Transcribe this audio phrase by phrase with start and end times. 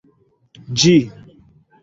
[0.83, 0.95] Ĝi